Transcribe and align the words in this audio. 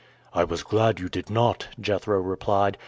"I 0.33 0.45
was 0.45 0.63
glad 0.63 0.99
you 0.99 1.09
did 1.09 1.29
not," 1.29 1.67
Jethro 1.79 2.19
replied. 2.21 2.79